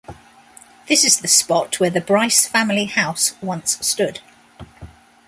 This 0.87 1.03
is 1.05 1.19
the 1.19 1.27
spot 1.27 1.79
where 1.79 1.91
the 1.91 2.01
Brice 2.01 2.47
family 2.47 2.85
house 2.85 3.35
once 3.39 3.77
stood. 3.85 4.19